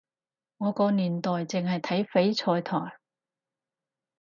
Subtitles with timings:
[0.57, 2.97] 我個年代淨係睇翡翠台